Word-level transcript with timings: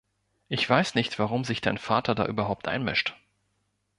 Ich 0.47 0.67
weiß 0.67 0.95
nicht, 0.95 1.19
warum 1.19 1.43
sich 1.43 1.61
dein 1.61 1.77
Vater 1.77 2.15
da 2.15 2.25
überhaupt 2.25 2.67
einmischt. 2.67 3.15